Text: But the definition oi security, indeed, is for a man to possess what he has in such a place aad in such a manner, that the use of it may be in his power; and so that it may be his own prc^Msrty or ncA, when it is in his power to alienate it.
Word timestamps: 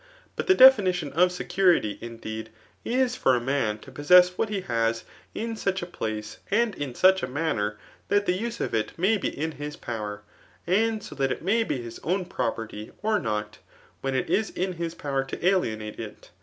But 0.35 0.47
the 0.47 0.55
definition 0.55 1.13
oi 1.15 1.27
security, 1.27 1.99
indeed, 2.01 2.49
is 2.83 3.15
for 3.15 3.35
a 3.35 3.39
man 3.39 3.77
to 3.81 3.91
possess 3.91 4.35
what 4.35 4.49
he 4.49 4.61
has 4.61 5.03
in 5.35 5.55
such 5.55 5.83
a 5.83 5.85
place 5.85 6.39
aad 6.51 6.73
in 6.73 6.95
such 6.95 7.21
a 7.21 7.27
manner, 7.27 7.77
that 8.07 8.25
the 8.25 8.33
use 8.33 8.59
of 8.59 8.73
it 8.73 8.97
may 8.97 9.17
be 9.19 9.27
in 9.27 9.51
his 9.51 9.75
power; 9.75 10.23
and 10.65 11.03
so 11.03 11.13
that 11.13 11.31
it 11.31 11.43
may 11.43 11.63
be 11.63 11.79
his 11.83 11.99
own 11.99 12.25
prc^Msrty 12.25 12.91
or 13.03 13.19
ncA, 13.19 13.45
when 14.01 14.15
it 14.15 14.27
is 14.27 14.49
in 14.49 14.73
his 14.73 14.95
power 14.95 15.23
to 15.23 15.45
alienate 15.45 15.99
it. 15.99 16.31